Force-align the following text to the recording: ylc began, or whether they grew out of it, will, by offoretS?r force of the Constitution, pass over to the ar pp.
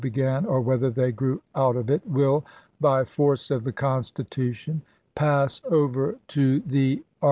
ylc 0.01 0.05
began, 0.05 0.45
or 0.47 0.59
whether 0.59 0.89
they 0.89 1.11
grew 1.11 1.43
out 1.53 1.75
of 1.75 1.87
it, 1.87 2.01
will, 2.07 2.43
by 2.79 3.01
offoretS?r 3.03 3.05
force 3.05 3.51
of 3.51 3.63
the 3.63 3.71
Constitution, 3.71 4.81
pass 5.13 5.61
over 5.69 6.17
to 6.29 6.59
the 6.61 6.93
ar 6.93 6.97
pp. 6.97 7.03